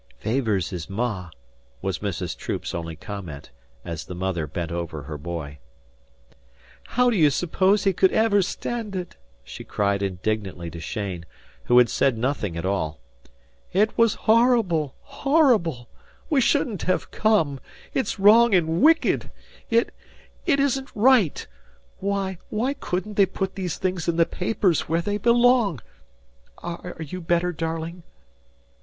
[0.17, 1.29] "Favours his ma,"
[1.83, 2.35] was Mrs.
[2.35, 3.51] Troop's only comment,
[3.85, 5.59] as the mother bent over her boy.
[6.85, 11.23] "How d'you suppose he could ever stand it?" she cried indignantly to Cheyne,
[11.65, 12.99] who had said nothing at all.
[13.73, 15.87] "It was horrible horrible!
[16.31, 17.59] We shouldn't have come.
[17.93, 19.29] It's wrong and wicked!
[19.69, 19.93] It
[20.47, 21.45] it isn't right!
[21.99, 25.79] Why why couldn't they put these things in the papers, where they belong?
[26.57, 28.01] Are you better, darling?"